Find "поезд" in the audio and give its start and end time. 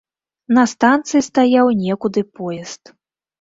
2.41-2.83